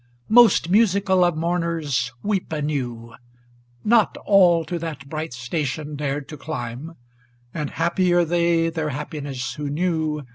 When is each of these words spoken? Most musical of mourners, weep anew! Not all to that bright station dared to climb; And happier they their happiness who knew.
Most 0.29 0.67
musical 0.69 1.23
of 1.23 1.37
mourners, 1.37 2.11
weep 2.23 2.51
anew! 2.51 3.13
Not 3.85 4.17
all 4.25 4.65
to 4.65 4.79
that 4.79 5.07
bright 5.07 5.31
station 5.31 5.95
dared 5.95 6.27
to 6.29 6.37
climb; 6.37 6.95
And 7.53 7.69
happier 7.69 8.25
they 8.25 8.69
their 8.71 8.89
happiness 8.89 9.53
who 9.53 9.69
knew. 9.69 10.25